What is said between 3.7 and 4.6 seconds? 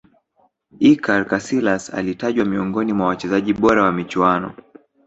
wa michuano